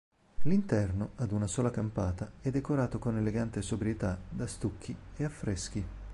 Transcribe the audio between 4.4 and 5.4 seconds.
stucchi e